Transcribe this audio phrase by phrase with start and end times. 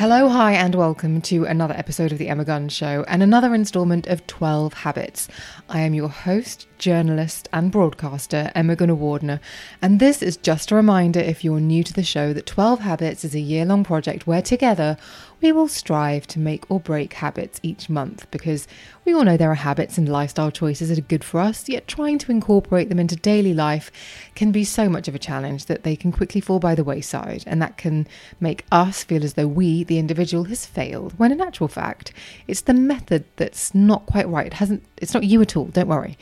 [0.00, 4.06] Hello, hi, and welcome to another episode of The Emma Guns Show and another installment
[4.06, 5.28] of 12 Habits.
[5.68, 9.40] I am your host, journalist, and broadcaster, Emma Gunavardhana,
[9.82, 13.26] and this is just a reminder if you're new to the show that 12 Habits
[13.26, 14.96] is a year long project where together
[15.40, 18.68] we will strive to make or break habits each month because
[19.04, 21.88] we all know there are habits and lifestyle choices that are good for us, yet
[21.88, 23.90] trying to incorporate them into daily life
[24.34, 27.42] can be so much of a challenge that they can quickly fall by the wayside,
[27.46, 28.06] and that can
[28.38, 32.12] make us feel as though we, the individual, has failed, when in actual fact,
[32.46, 34.46] it's the method that's not quite right.
[34.46, 36.16] It hasn't it's not you at all, don't worry.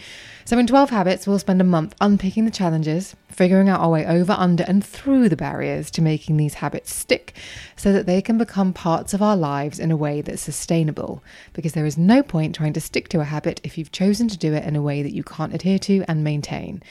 [0.47, 4.07] So, in 12 Habits, we'll spend a month unpicking the challenges, figuring out our way
[4.07, 7.35] over, under, and through the barriers to making these habits stick
[7.77, 11.23] so that they can become parts of our lives in a way that's sustainable.
[11.53, 14.39] Because there is no point trying to stick to a habit if you've chosen to
[14.39, 16.83] do it in a way that you can't adhere to and maintain.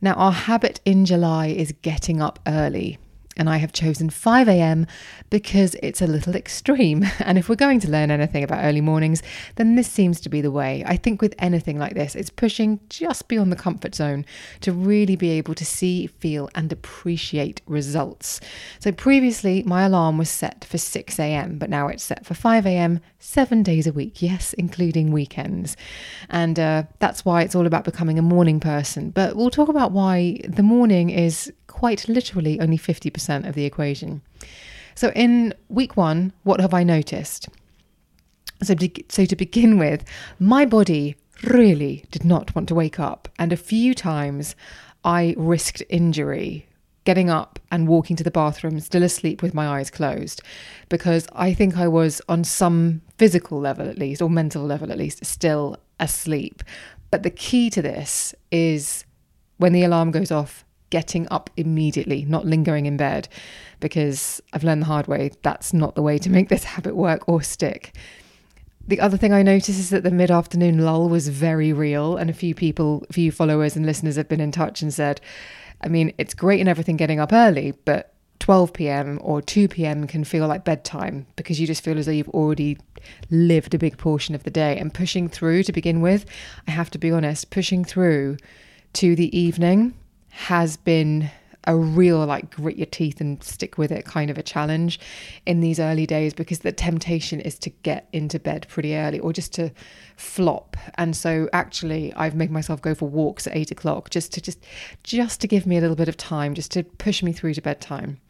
[0.00, 2.96] Now, our habit in July is getting up early
[3.36, 4.86] and I have chosen 5 a.m.
[5.30, 7.04] because it's a little extreme.
[7.26, 9.20] And if we're going to learn anything about early mornings,
[9.56, 10.84] then this seems to be the way.
[10.86, 14.24] I think with anything like this, it's pushing just beyond the comfort zone
[14.60, 18.40] to really be able to see, feel, and appreciate results.
[18.78, 22.64] So previously, my alarm was set for 6 a.m., but now it's set for 5
[22.64, 23.00] a.m.
[23.26, 25.76] seven days a week, yes, including weekends.
[26.30, 29.10] And uh, that's why it's all about becoming a morning person.
[29.10, 34.22] But we'll talk about why the morning is quite literally only 50% of the equation.
[34.94, 37.48] So, in week one, what have I noticed?
[38.62, 38.74] So,
[39.08, 40.04] so to begin with,
[40.38, 44.54] my body really did not want to wake up, and a few times
[45.04, 46.66] I risked injury
[47.06, 50.42] getting up and walking to the bathroom, still asleep with my eyes closed,
[50.90, 54.98] because I think I was on some physical level at least, or mental level at
[54.98, 56.62] least, still asleep.
[57.10, 59.04] But the key to this is
[59.56, 63.28] when the alarm goes off, getting up immediately, not lingering in bed,
[63.78, 67.26] because I've learned the hard way that's not the way to make this habit work
[67.28, 67.96] or stick.
[68.88, 72.28] The other thing I noticed is that the mid afternoon lull was very real, and
[72.28, 75.20] a few people, a few followers and listeners have been in touch and said,
[75.80, 79.18] I mean, it's great and everything getting up early, but 12 p.m.
[79.22, 80.06] or 2 p.m.
[80.06, 82.78] can feel like bedtime because you just feel as though you've already
[83.30, 84.78] lived a big portion of the day.
[84.78, 86.26] And pushing through to begin with,
[86.68, 88.36] I have to be honest, pushing through
[88.94, 89.94] to the evening
[90.30, 91.30] has been
[91.66, 95.00] a real like grit your teeth and stick with it kind of a challenge
[95.46, 99.32] in these early days because the temptation is to get into bed pretty early or
[99.32, 99.70] just to
[100.16, 100.76] flop.
[100.94, 104.64] And so actually i've made myself go for walks at eight o'clock just to just
[105.02, 107.62] just to give me a little bit of time just to push me through to
[107.62, 108.20] bedtime.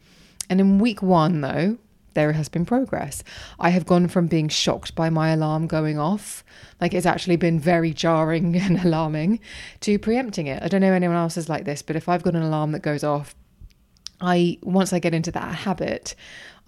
[0.49, 1.77] And in week one though
[2.17, 3.23] there has been progress.
[3.59, 6.43] I have gone from being shocked by my alarm going off,
[6.81, 9.39] like it's actually been very jarring and alarming,
[9.81, 10.63] to preempting it.
[10.63, 12.81] I don't know anyone else is like this, but if I've got an alarm that
[12.81, 13.35] goes off,
[14.19, 16.15] I once I get into that habit,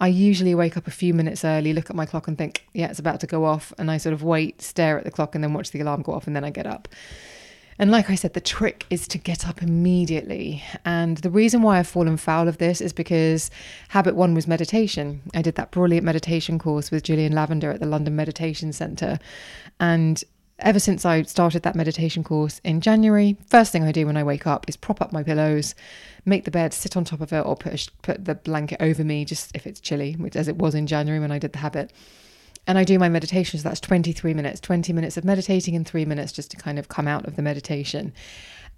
[0.00, 2.88] I usually wake up a few minutes early, look at my clock and think, yeah,
[2.88, 5.42] it's about to go off, and I sort of wait, stare at the clock, and
[5.42, 6.86] then watch the alarm go off, and then I get up.
[7.80, 10.62] And like I said, the trick is to get up immediately.
[10.84, 13.50] And the reason why I've fallen foul of this is because
[13.88, 15.22] habit one was meditation.
[15.34, 19.18] I did that brilliant meditation course with Jillian Lavender at the London Meditation Centre.
[19.80, 20.22] And
[20.58, 24.24] ever since I started that meditation course in January, first thing I do when I
[24.24, 25.74] wake up is prop up my pillows,
[26.26, 29.24] make the bed, sit on top of it, or put, put the blanket over me,
[29.24, 31.94] just if it's chilly, which as it was in January when I did the habit
[32.70, 33.58] and I do my meditation.
[33.58, 36.86] So that's 23 minutes, 20 minutes of meditating and three minutes just to kind of
[36.86, 38.12] come out of the meditation.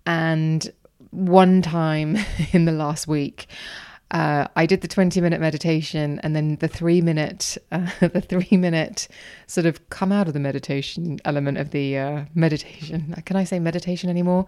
[0.07, 0.73] And
[1.11, 2.17] one time
[2.53, 3.49] in the last week,
[4.11, 8.57] uh, I did the 20 minute meditation and then the three minute, uh, the three
[8.57, 9.09] minute
[9.47, 13.15] sort of come out of the meditation element of the uh, meditation.
[13.27, 14.47] Can I say meditation anymore?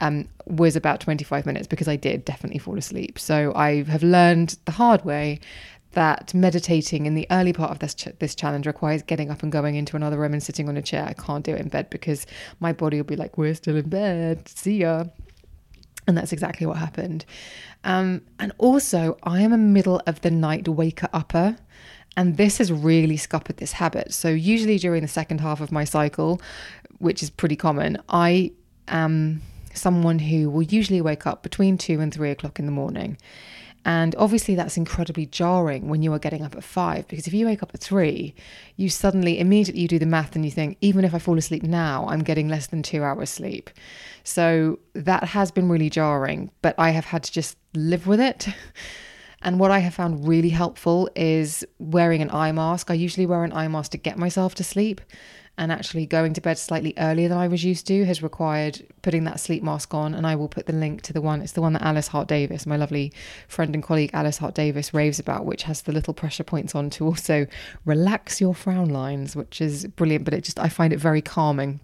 [0.00, 3.18] Um, was about 25 minutes because I did definitely fall asleep.
[3.18, 5.40] So I have learned the hard way
[5.92, 9.52] that meditating in the early part of this ch- this challenge requires getting up and
[9.52, 11.04] going into another room and sitting on a chair.
[11.06, 12.26] I can't do it in bed because
[12.60, 14.48] my body will be like, "We're still in bed.
[14.48, 15.04] See ya."
[16.06, 17.24] And that's exactly what happened.
[17.84, 21.56] Um, and also, I am a middle of the night waker upper.
[22.16, 24.12] And this has really scuppered this habit.
[24.12, 26.40] So, usually during the second half of my cycle,
[26.98, 28.52] which is pretty common, I
[28.88, 29.40] am
[29.74, 33.16] someone who will usually wake up between two and three o'clock in the morning.
[33.84, 37.46] And obviously, that's incredibly jarring when you are getting up at five because if you
[37.46, 38.34] wake up at three,
[38.76, 41.64] you suddenly immediately you do the math and you think, even if I fall asleep
[41.64, 43.70] now, I'm getting less than two hours sleep.
[44.22, 48.48] So that has been really jarring, but I have had to just live with it.
[49.44, 52.92] And what I have found really helpful is wearing an eye mask.
[52.92, 55.00] I usually wear an eye mask to get myself to sleep
[55.58, 59.24] and actually going to bed slightly earlier than I was used to has required putting
[59.24, 60.14] that sleep mask on.
[60.14, 62.26] And I will put the link to the one, it's the one that Alice Hart
[62.26, 63.12] Davis, my lovely
[63.48, 66.88] friend and colleague Alice Hart Davis, raves about, which has the little pressure points on
[66.90, 67.46] to also
[67.84, 70.24] relax your frown lines, which is brilliant.
[70.24, 71.80] But it just, I find it very calming.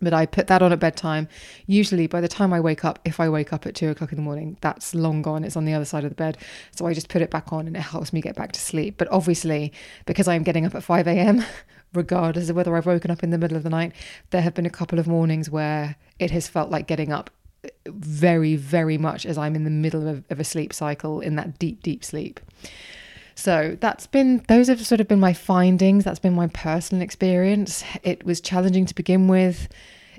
[0.00, 1.28] But I put that on at bedtime.
[1.66, 4.16] Usually, by the time I wake up, if I wake up at two o'clock in
[4.16, 5.42] the morning, that's long gone.
[5.42, 6.36] It's on the other side of the bed.
[6.72, 8.96] So I just put it back on and it helps me get back to sleep.
[8.98, 9.72] But obviously,
[10.04, 11.44] because I'm getting up at 5 a.m.,
[11.96, 13.92] regardless of whether I've woken up in the middle of the night.
[14.30, 17.30] There have been a couple of mornings where it has felt like getting up
[17.86, 21.58] very, very much as I'm in the middle of, of a sleep cycle in that
[21.58, 22.40] deep, deep sleep.
[23.34, 26.04] So that's been, those have sort of been my findings.
[26.04, 27.84] That's been my personal experience.
[28.02, 29.68] It was challenging to begin with.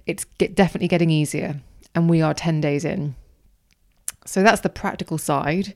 [0.06, 1.60] It's get, definitely getting easier.
[1.96, 3.16] And we are 10 days in.
[4.26, 5.74] So that's the practical side.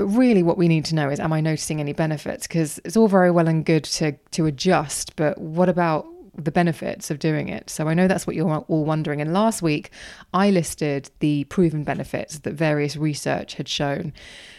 [0.00, 2.46] But really, what we need to know is, am I noticing any benefits?
[2.46, 6.06] Because it's all very well and good to to adjust, but what about
[6.44, 7.70] the benefits of doing it.
[7.70, 9.20] So I know that's what you're all wondering.
[9.20, 9.90] And last week,
[10.32, 14.12] I listed the proven benefits that various research had shown.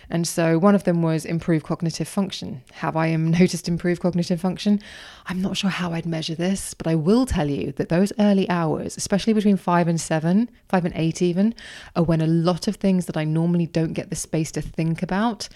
[0.10, 2.62] And so one of them was improved cognitive function.
[2.74, 4.82] Have I noticed improved cognitive function?
[5.28, 8.50] I'm not sure how I'd measure this, but I will tell you that those early
[8.50, 11.56] hours, especially between five and seven, five and eight even,
[11.96, 15.02] are when a lot of things that I normally don't get the space to think
[15.02, 15.48] about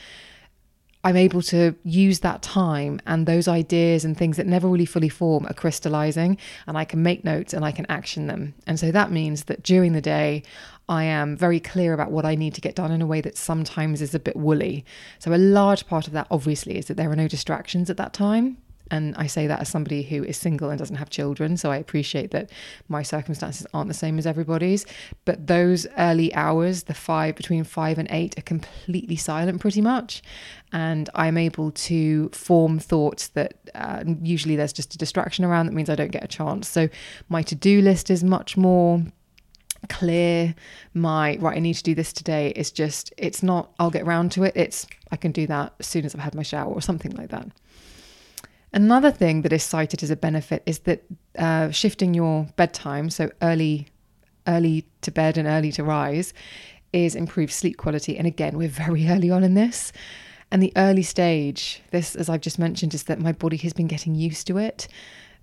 [1.06, 5.08] I'm able to use that time and those ideas and things that never really fully
[5.08, 8.56] form are crystallizing and I can make notes and I can action them.
[8.66, 10.42] And so that means that during the day,
[10.90, 13.38] I am very clear about what I need to get done in a way that
[13.38, 14.84] sometimes is a bit woolly.
[15.20, 18.14] So, a large part of that, obviously, is that there are no distractions at that
[18.14, 18.58] time.
[18.92, 21.58] And I say that as somebody who is single and doesn't have children.
[21.58, 22.52] So I appreciate that
[22.88, 24.86] my circumstances aren't the same as everybody's.
[25.26, 30.22] But those early hours, the five, between five and eight, are completely silent pretty much.
[30.72, 35.74] And I'm able to form thoughts that uh, usually there's just a distraction around that
[35.74, 36.68] means I don't get a chance.
[36.68, 36.90] So
[37.30, 39.04] my to do list is much more
[39.90, 40.56] clear
[40.96, 44.32] my right i need to do this today is just it's not i'll get around
[44.32, 46.82] to it it's i can do that as soon as i've had my shower or
[46.82, 47.48] something like that
[48.76, 51.06] Another thing that is cited as a benefit is that
[51.40, 53.88] uh, shifting your bedtime, so early,
[54.48, 56.34] early to bed and early to rise,
[56.92, 58.18] is improved sleep quality.
[58.18, 59.94] And again, we're very early on in this.
[60.52, 63.88] And the early stage, this, as I've just mentioned, is that my body has been
[63.88, 64.90] getting used to it.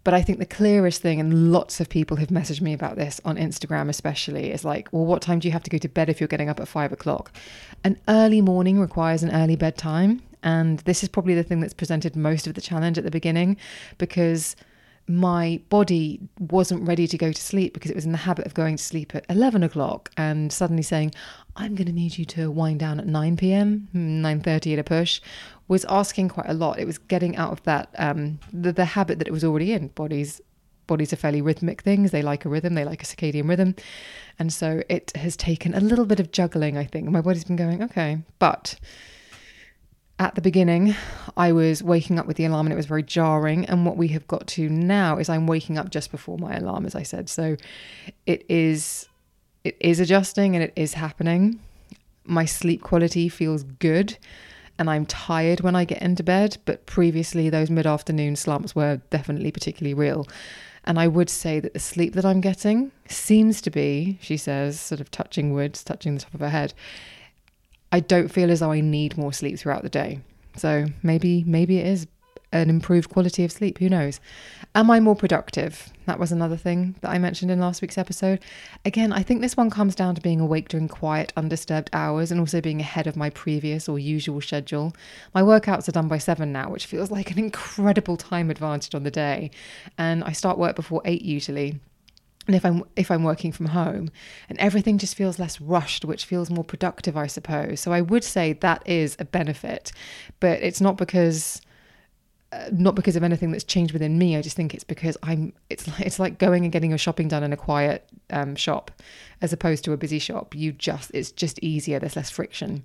[0.05, 3.19] But I think the clearest thing, and lots of people have messaged me about this
[3.25, 6.11] on Instagram, especially, is like, well, what time do you have to go to bed
[6.11, 7.33] if you're getting up at five o'clock?
[7.83, 10.21] An early morning requires an early bedtime.
[10.43, 13.57] And this is probably the thing that's presented most of the challenge at the beginning
[13.99, 14.57] because
[15.09, 18.55] my body wasn't ready to go to sleep because it was in the habit of
[18.55, 21.13] going to sleep at 11 o'clock and suddenly saying
[21.57, 25.21] i'm going to need you to wind down at 9 p.m 9.30 at a push
[25.73, 26.79] was asking quite a lot.
[26.79, 29.89] It was getting out of that um, the, the habit that it was already in.
[29.89, 30.41] Bodies
[30.87, 32.11] bodies are fairly rhythmic things.
[32.11, 32.75] They like a rhythm.
[32.75, 33.75] They like a circadian rhythm.
[34.39, 37.09] And so it has taken a little bit of juggling i think.
[37.09, 38.79] My body's been going okay but
[40.23, 40.95] at the beginning,
[41.37, 43.67] I was waking up with the alarm and it was very jarring.
[43.67, 46.87] And what we have got to now is I'm waking up just before my alarm,
[46.87, 47.29] as I said.
[47.29, 47.57] So
[48.25, 49.09] it is
[49.65, 51.59] it is adjusting and it is happening.
[52.25, 54.17] My sleep quality feels good
[54.79, 59.51] and I'm tired when I get into bed, but previously those mid-afternoon slumps were definitely
[59.51, 60.27] particularly real.
[60.85, 64.81] And I would say that the sleep that I'm getting seems to be, she says,
[64.81, 66.75] sort of touching wood, touching the top of her head,
[67.93, 70.21] I don't feel as though I need more sleep throughout the day.
[70.57, 72.07] So maybe maybe it is
[72.53, 73.79] an improved quality of sleep.
[73.79, 74.21] Who knows?
[74.75, 75.91] Am I more productive?
[76.07, 78.41] That was another thing that I mentioned in last week's episode.
[78.85, 82.41] Again, I think this one comes down to being awake during quiet, undisturbed hours and
[82.41, 84.95] also being ahead of my previous or usual schedule.
[85.35, 89.03] My workouts are done by seven now, which feels like an incredible time advantage on
[89.03, 89.51] the day.
[89.97, 91.81] And I start work before eight usually
[92.47, 94.11] and if I'm if I'm working from home
[94.49, 97.81] and everything just feels less rushed which feels more productive I suppose.
[97.81, 99.93] So I would say that is a benefit
[100.41, 101.61] but it's not because
[102.53, 104.37] uh, not because of anything that's changed within me.
[104.37, 107.29] I just think it's because I'm it's like it's like going and getting your shopping
[107.29, 108.91] done in a quiet um, shop
[109.41, 110.55] as opposed to a busy shop.
[110.55, 111.99] You just it's just easier.
[111.99, 112.85] There's less friction.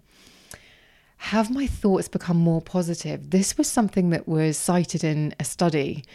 [1.18, 3.32] Have my thoughts become more positive?
[3.32, 6.06] This was something that was cited in a study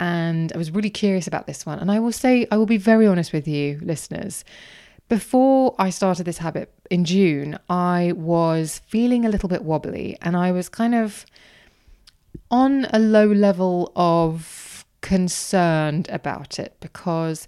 [0.00, 1.78] And I was really curious about this one.
[1.78, 4.44] And I will say, I will be very honest with you, listeners.
[5.08, 10.36] Before I started this habit in June, I was feeling a little bit wobbly and
[10.36, 11.26] I was kind of
[12.50, 17.46] on a low level of concerned about it because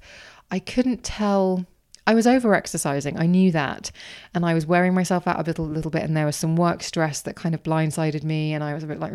[0.51, 1.65] I couldn't tell.
[2.07, 3.19] I was over exercising.
[3.19, 3.91] I knew that.
[4.35, 6.03] And I was wearing myself out a little, little bit.
[6.03, 8.53] And there was some work stress that kind of blindsided me.
[8.53, 9.13] And I was a bit like.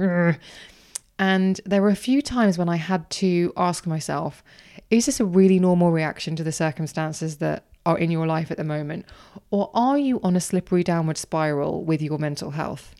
[1.22, 4.44] And there were a few times when I had to ask myself,
[4.90, 8.58] is this a really normal reaction to the circumstances that are in your life at
[8.58, 9.06] the moment?
[9.52, 12.96] Or are you on a slippery downward spiral with your mental health?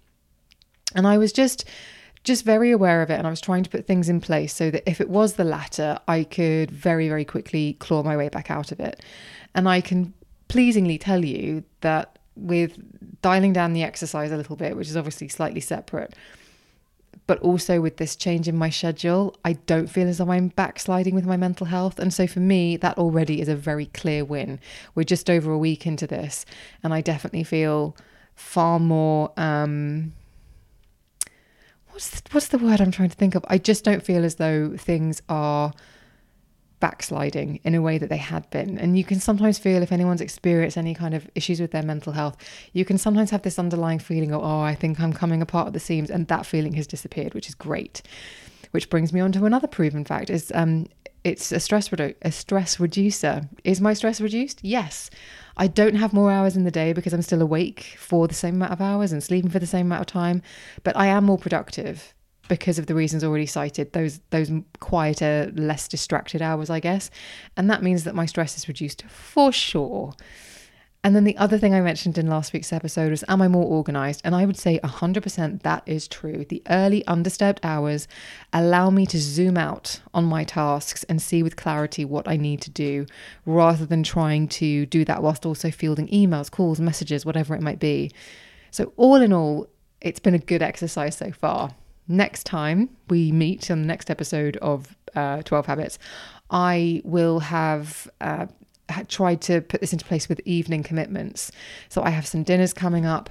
[0.94, 1.66] And I was just
[2.24, 4.70] just very aware of it and I was trying to put things in place so
[4.70, 8.52] that if it was the latter, I could very, very quickly claw my way back
[8.52, 9.04] out of it.
[9.56, 10.14] And I can
[10.48, 12.78] pleasingly tell you that with
[13.24, 16.14] dialing down the exercise a little bit, which is obviously slightly separate,
[17.32, 21.16] but also with this change in my schedule, I don't feel as though I'm backsliding
[21.16, 21.98] with my mental health.
[21.98, 24.60] And so for me, that already is a very clear win.
[24.96, 26.46] We're just over a week into this,
[26.84, 27.96] and I definitely feel
[28.36, 29.32] far more.
[29.38, 30.12] Um,
[31.92, 33.46] what's the, what's the word I'm trying to think of?
[33.48, 35.72] I just don't feel as though things are
[36.82, 38.78] backsliding in a way that they had been.
[38.78, 42.12] And you can sometimes feel if anyone's experienced any kind of issues with their mental
[42.12, 42.36] health,
[42.74, 45.74] you can sometimes have this underlying feeling of, oh, I think I'm coming apart at
[45.74, 46.12] the seams.
[46.12, 48.02] And that feeling has disappeared, which is great.
[48.72, 50.88] Which brings me on to another proven fact is um,
[51.24, 53.44] it's a stress redu- a stress reducer.
[53.64, 54.64] Is my stress reduced?
[54.64, 55.10] Yes.
[55.58, 58.56] I don't have more hours in the day because I'm still awake for the same
[58.56, 60.42] amount of hours and sleeping for the same amount of time,
[60.84, 62.14] but I am more productive
[62.52, 67.10] because of the reasons already cited those those quieter less distracted hours i guess
[67.56, 70.14] and that means that my stress is reduced for sure
[71.04, 73.66] and then the other thing I mentioned in last week's episode was, Am I more
[73.66, 74.22] organized?
[74.24, 76.46] And I would say 100% that is true.
[76.48, 78.08] The early, undisturbed hours
[78.54, 82.62] allow me to zoom out on my tasks and see with clarity what I need
[82.62, 83.08] to do
[83.48, 87.80] rather than trying to do that whilst also fielding emails, calls, messages, whatever it might
[87.80, 88.12] be.
[88.70, 89.66] So, all in all,
[90.02, 91.72] it's been a good exercise so far.
[92.08, 96.00] Next time we meet on the next episode of uh, 12 Habits,
[96.50, 98.10] I will have.
[98.20, 98.48] Uh,
[99.08, 101.50] tried to put this into place with evening commitments.
[101.88, 103.30] So I have some dinners coming up.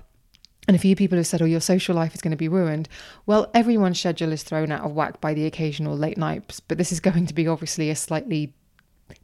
[0.67, 2.89] And a few people have said, oh, your social life is going to be ruined.
[3.27, 6.93] Well, everyone's schedule is thrown out of whack by the occasional late nights, but this
[6.93, 8.55] is going to be obviously a slightly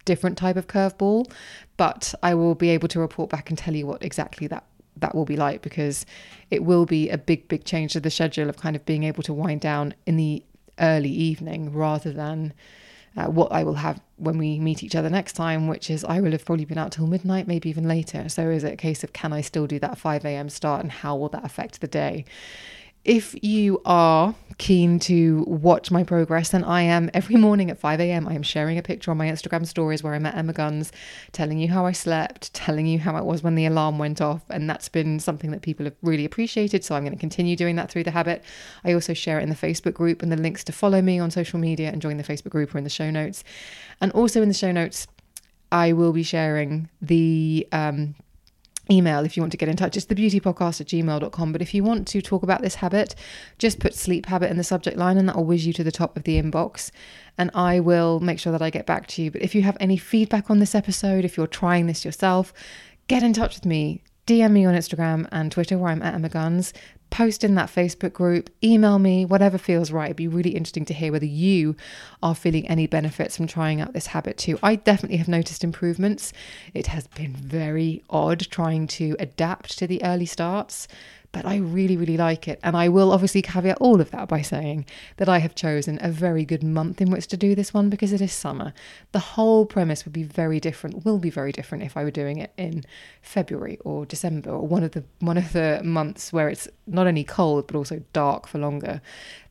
[0.04, 1.30] different type of curveball.
[1.76, 4.64] But I will be able to report back and tell you what exactly that
[4.96, 6.06] that will be like because
[6.50, 9.22] it will be a big, big change to the schedule of kind of being able
[9.22, 10.42] to wind down in the
[10.78, 12.52] early evening rather than
[13.16, 16.20] uh, what I will have when we meet each other next time, which is I
[16.20, 18.28] will have probably been out till midnight, maybe even later.
[18.28, 20.48] So is it a case of can I still do that 5 a.m.
[20.50, 22.24] start and how will that affect the day?
[23.06, 28.00] If you are keen to watch my progress, then I am every morning at 5
[28.00, 28.26] a.m.
[28.26, 30.90] I am sharing a picture on my Instagram stories where I met Emma Guns,
[31.30, 34.42] telling you how I slept, telling you how it was when the alarm went off.
[34.50, 36.82] And that's been something that people have really appreciated.
[36.82, 38.42] So I'm going to continue doing that through the habit.
[38.82, 41.30] I also share it in the Facebook group and the links to follow me on
[41.30, 43.44] social media and join the Facebook group are in the show notes.
[44.00, 45.06] And also in the show notes,
[45.70, 48.16] I will be sharing the um,
[48.90, 49.96] email if you want to get in touch.
[49.96, 51.52] It's thebeautypodcast at gmail.com.
[51.52, 53.14] But if you want to talk about this habit,
[53.58, 55.92] just put sleep habit in the subject line and that will whiz you to the
[55.92, 56.90] top of the inbox.
[57.38, 59.30] And I will make sure that I get back to you.
[59.30, 62.52] But if you have any feedback on this episode, if you're trying this yourself,
[63.08, 64.02] get in touch with me.
[64.26, 66.72] DM me on Instagram and Twitter where I'm at Emma Guns
[67.10, 70.06] post in that Facebook group, email me, whatever feels right.
[70.06, 71.76] It'd be really interesting to hear whether you
[72.22, 74.58] are feeling any benefits from trying out this habit too.
[74.62, 76.32] I definitely have noticed improvements.
[76.74, 80.88] It has been very odd trying to adapt to the early starts
[81.36, 82.58] but I really, really like it.
[82.62, 84.86] And I will obviously caveat all of that by saying
[85.18, 88.10] that I have chosen a very good month in which to do this one because
[88.14, 88.72] it is summer.
[89.12, 92.38] The whole premise would be very different, will be very different if I were doing
[92.38, 92.84] it in
[93.20, 97.22] February or December or one of the one of the months where it's not only
[97.22, 99.02] cold but also dark for longer.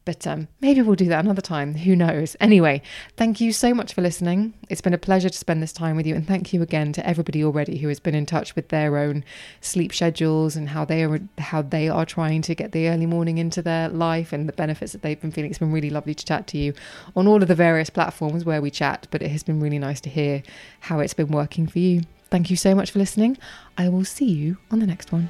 [0.05, 1.73] But um, maybe we'll do that another time.
[1.73, 2.35] Who knows?
[2.39, 2.83] Anyway,
[3.17, 4.53] thank you so much for listening.
[4.69, 6.13] It's been a pleasure to spend this time with you.
[6.13, 9.23] And thank you again to everybody already who has been in touch with their own
[9.61, 13.39] sleep schedules and how they are how they are trying to get the early morning
[13.39, 15.49] into their life and the benefits that they've been feeling.
[15.49, 16.73] It's been really lovely to chat to you
[17.15, 19.99] on all of the various platforms where we chat, but it has been really nice
[20.01, 20.43] to hear
[20.81, 22.03] how it's been working for you.
[22.29, 23.37] Thank you so much for listening.
[23.75, 25.29] I will see you on the next one.